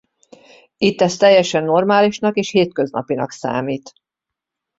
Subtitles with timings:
[0.77, 3.93] Itt ez teljesen normálisnak és hétköznapinak számít.